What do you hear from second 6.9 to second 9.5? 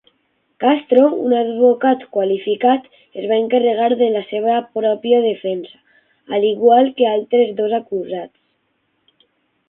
que altres dos acusats.